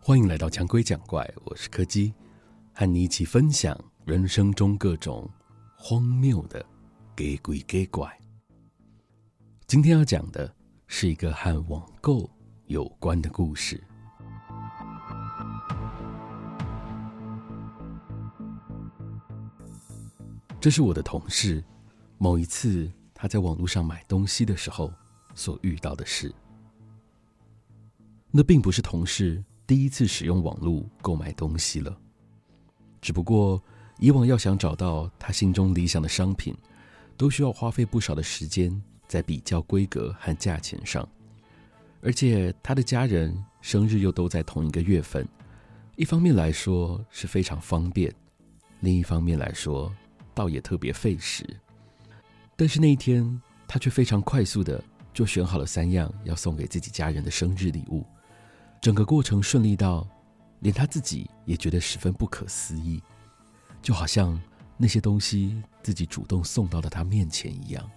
[0.00, 2.14] 欢迎来到强规讲怪，我是柯基，
[2.72, 5.28] 和你一起分享人生中各种
[5.76, 6.64] 荒谬的
[7.14, 8.10] 给鬼给怪。
[9.66, 10.50] 今天要讲的
[10.86, 12.30] 是一个和网购
[12.68, 13.84] 有关的故事。
[20.58, 21.62] 这是我的同事，
[22.16, 24.90] 某一次他在网络上买东西的时候
[25.38, 26.34] 所遇到的事。
[28.32, 29.42] 那并不是同事。
[29.66, 31.94] 第一次使用网络购买东西了，
[33.02, 33.62] 只不过
[33.98, 36.56] 以往要想找到他心中理想的商品，
[37.18, 41.06] 都需要花费不少的时间在比较规格和价钱上，
[42.00, 45.28] 而且他的家人生日又都在同一个月份，
[45.96, 48.10] 一方面来说是非常方便，
[48.80, 49.94] 另一方面来说
[50.34, 51.44] 倒也特别费时。
[52.56, 54.82] 但是那一天，他却非常快速的
[55.18, 58.06] 就选好了三样要送给自己家人的生日礼物。
[58.80, 60.06] 整个过程顺利到，
[60.60, 63.02] 连他自己也觉得十分不可思议，
[63.82, 64.40] 就好像
[64.76, 67.90] 那些东西自己主动送到了他面前一样。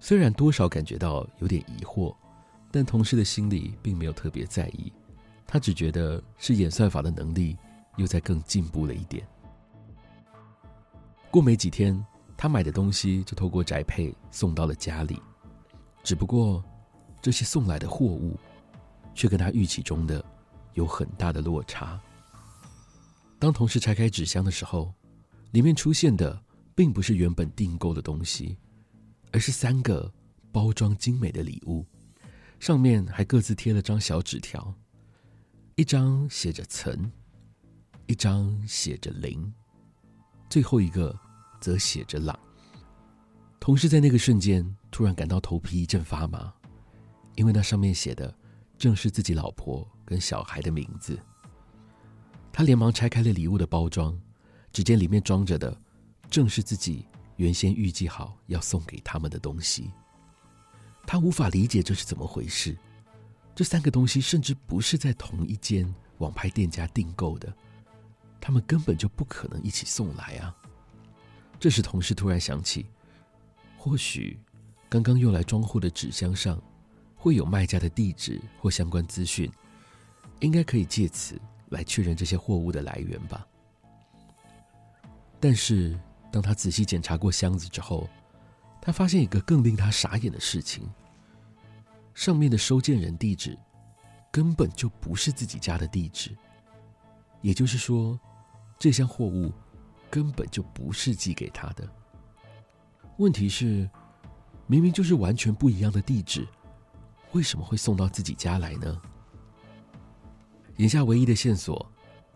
[0.00, 2.14] 虽然多少感觉到有点疑惑，
[2.70, 4.92] 但同事的心里并没有特别在意，
[5.46, 7.56] 他只觉得是演算法的能力
[7.96, 9.26] 又在更进步了一点。
[11.30, 12.04] 过没几天，
[12.36, 15.18] 他买的东西就透过宅配送到了家里，
[16.02, 16.62] 只不过
[17.20, 18.38] 这些送来的货物。
[19.14, 20.24] 却跟他预期中的
[20.72, 22.00] 有很大的落差。
[23.38, 24.90] 当同事拆开纸箱的时候，
[25.50, 26.42] 里面出现的
[26.74, 28.56] 并不是原本订购的东西，
[29.30, 30.10] 而是三个
[30.50, 31.84] 包装精美的礼物，
[32.58, 34.74] 上面还各自贴了张小纸条，
[35.76, 37.12] 一张写着“曾”，
[38.08, 39.52] 一张写着“零”，
[40.48, 41.14] 最后一个
[41.60, 42.38] 则写着“朗”。
[43.62, 46.52] 同事在那个瞬间突然感到头皮一阵发麻，
[47.36, 48.34] 因为那上面写的。
[48.76, 51.16] 正是自己老婆跟小孩的名字。
[52.52, 54.20] 他连忙拆开了礼物的包装，
[54.72, 55.80] 只见里面装着的
[56.28, 57.06] 正是自己
[57.36, 59.92] 原先预计好要送给他们的东西。
[61.06, 62.76] 他无法理解这是怎么回事。
[63.54, 67.54] 这三个东西甚至不是在同一间网拍店家订购的，
[68.40, 70.52] 他们根本就不可能一起送来啊！
[71.60, 72.86] 这时，同事突然想起，
[73.84, 74.38] 或许
[74.88, 76.62] 刚刚用来装货的纸箱上。
[77.16, 79.48] 会有卖家的地址或相关资讯，
[80.40, 83.46] 应该可以借此来确认这些货物的来源吧。
[85.38, 85.96] 但是，
[86.32, 88.10] 当他仔细检查过箱子之后，
[88.80, 90.82] 他发现一个更令他傻眼的事情：
[92.12, 93.56] 上面的收件人地址
[94.32, 96.36] 根本就不是自己家的地址，
[97.40, 98.18] 也就是说，
[98.80, 99.52] 这箱货物
[100.10, 101.88] 根本就不是寄给他的。
[103.18, 103.88] 问题是，
[104.66, 106.46] 明明就是完全不一样的地址。
[107.32, 109.00] 为什么会送到自己家来呢？
[110.78, 111.90] 眼下唯一的线索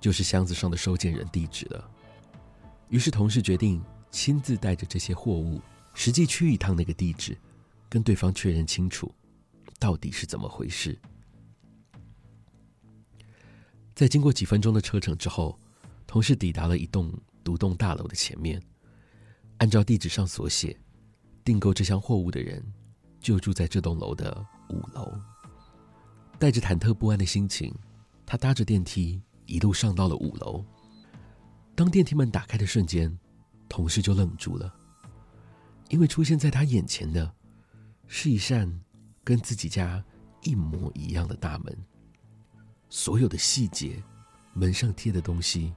[0.00, 1.90] 就是箱子上的收件人地址了。
[2.88, 5.60] 于是同事决定亲自带着这些货物，
[5.94, 7.36] 实际去一趟那个地址，
[7.88, 9.10] 跟对方确认清楚
[9.78, 10.98] 到底是怎么回事。
[13.94, 15.58] 在经过几分钟的车程之后，
[16.06, 17.12] 同事抵达了一栋
[17.44, 18.60] 独栋大楼的前面。
[19.58, 20.76] 按照地址上所写，
[21.44, 22.62] 订购这箱货物的人
[23.20, 24.46] 就住在这栋楼的。
[24.70, 25.12] 五楼，
[26.38, 27.74] 带着忐忑不安的心情，
[28.24, 30.64] 他搭着电梯一路上到了五楼。
[31.74, 33.14] 当电梯门打开的瞬间，
[33.68, 34.74] 同事就愣住了，
[35.90, 37.30] 因为出现在他眼前的
[38.06, 38.80] 是一扇
[39.22, 40.02] 跟自己家
[40.42, 41.76] 一模一样的大门，
[42.88, 44.02] 所有的细节、
[44.54, 45.74] 门上贴的东西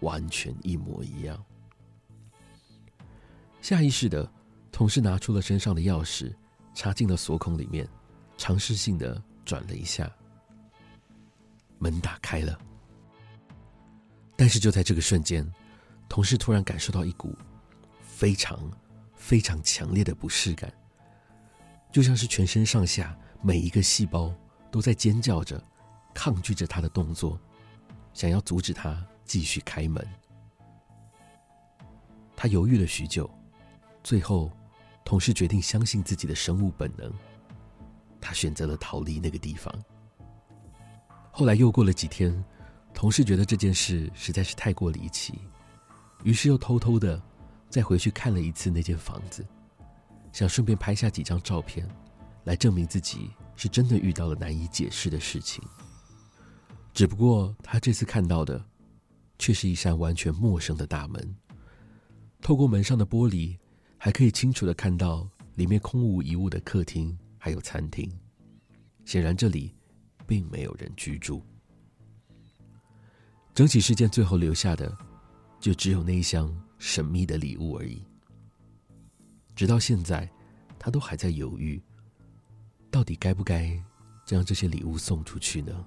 [0.00, 1.42] 完全一模一样。
[3.60, 4.30] 下意识的，
[4.70, 6.34] 同事拿出了身上的钥匙，
[6.74, 7.88] 插进了锁孔里面。
[8.36, 10.08] 尝试性的转了一下，
[11.80, 12.56] 门打开了。
[14.36, 15.44] 但是就在这个瞬间，
[16.08, 17.36] 同事突然感受到一股
[18.00, 18.70] 非常
[19.12, 20.72] 非常强烈的不适感，
[21.90, 24.32] 就像是全身上下每一个细胞
[24.70, 25.60] 都在尖叫着，
[26.14, 27.36] 抗拒着他的动作，
[28.14, 30.06] 想要阻止他继续开门。
[32.36, 33.28] 他犹豫了许久，
[34.02, 34.50] 最后，
[35.04, 37.12] 同事决定相信自己的生物本能。
[38.20, 39.72] 他选择了逃离那个地方。
[41.30, 42.44] 后来又过了几天，
[42.92, 45.38] 同事觉得这件事实在是太过离奇，
[46.24, 47.22] 于是又偷偷的
[47.70, 49.46] 再回去看了一次那间房子，
[50.32, 51.88] 想顺便拍下几张照片，
[52.44, 55.62] 来证明自己是真的遇到了难以解释的事情。
[56.92, 58.60] 只不过他这次看到的，
[59.38, 61.36] 却是一扇完全陌生的大门。
[62.40, 63.56] 透过门上的玻璃，
[63.98, 67.16] 还可以清楚的看到里面空无一物的客厅。
[67.40, 68.10] 还有餐厅，
[69.04, 69.72] 显然这里
[70.26, 71.40] 并没有人居住。
[73.54, 74.94] 整起事件最后留下的，
[75.60, 78.04] 就只有那一箱神秘的礼物而已。
[79.54, 80.28] 直到现在，
[80.80, 81.80] 他都还在犹豫，
[82.90, 83.80] 到底该不该
[84.26, 85.86] 将这些礼物送出去呢？